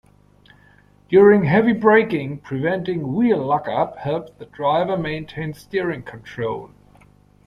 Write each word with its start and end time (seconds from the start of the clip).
During 1.09 1.43
heavy 1.43 1.73
braking, 1.73 2.39
preventing 2.39 3.13
wheel 3.13 3.37
lock-up 3.37 3.99
helps 3.99 4.31
the 4.39 4.47
driver 4.47 4.97
maintain 4.97 5.53
steering 5.53 6.01
control. 6.01 6.71